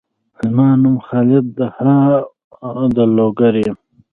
[0.45, 2.15] زما نوم خالد دهاو
[2.95, 3.77] د لوګر یم